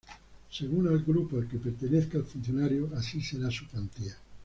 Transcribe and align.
Según 0.49 0.87
el 0.87 1.03
grupo 1.03 1.37
al 1.37 1.47
que 1.47 1.59
pertenezca 1.59 2.17
el 2.17 2.23
funcionario 2.23 2.89
así 2.95 3.21
será 3.21 3.51
su 3.51 3.67
cuantía. 3.69 4.17